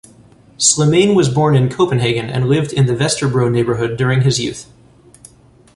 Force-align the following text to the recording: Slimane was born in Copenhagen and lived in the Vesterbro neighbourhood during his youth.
Slimane 0.57 1.13
was 1.13 1.29
born 1.29 1.55
in 1.55 1.69
Copenhagen 1.69 2.25
and 2.27 2.49
lived 2.49 2.73
in 2.73 2.87
the 2.87 2.95
Vesterbro 2.95 3.51
neighbourhood 3.51 3.97
during 3.97 4.21
his 4.21 4.39
youth. 4.39 4.65